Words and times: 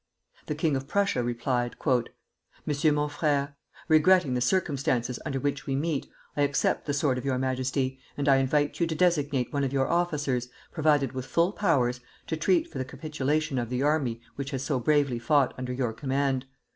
The 0.47 0.55
king 0.55 0.75
of 0.75 0.87
Prussia 0.87 1.21
replied, 1.21 1.75
MONSIEUR 2.65 2.91
MON 2.91 3.07
FRÈRE, 3.07 3.53
Regretting 3.87 4.33
the 4.33 4.41
circumstances 4.41 5.19
under 5.27 5.39
which 5.39 5.67
we 5.67 5.75
meet, 5.75 6.09
I 6.35 6.41
accept 6.41 6.87
the 6.87 6.93
sword 6.95 7.19
of 7.19 7.23
your 7.23 7.37
Majesty, 7.37 7.99
and 8.17 8.27
I 8.27 8.37
invite 8.37 8.79
you 8.79 8.87
to 8.87 8.95
designate 8.95 9.53
one 9.53 9.63
of 9.63 9.71
your 9.71 9.87
officers, 9.89 10.49
provided 10.71 11.11
with 11.11 11.27
full 11.27 11.51
powers, 11.51 11.99
to 12.25 12.35
treat 12.35 12.67
for 12.67 12.79
the 12.79 12.83
capitulation 12.85 13.59
of 13.59 13.69
the 13.69 13.83
army 13.83 14.21
which 14.37 14.49
has 14.49 14.63
so 14.63 14.79
bravely 14.79 15.19
fought 15.19 15.53
under 15.55 15.71
your 15.71 15.93
command. 15.93 16.47